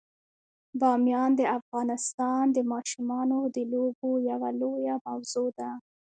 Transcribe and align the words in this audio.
بامیان 0.79 1.31
د 1.39 1.41
افغانستان 1.57 2.43
د 2.55 2.57
ماشومانو 2.71 3.39
د 3.55 3.57
لوبو 3.71 4.09
یوه 4.29 4.49
لویه 4.61 4.95
موضوع 5.07 5.47
ده. 5.59 5.69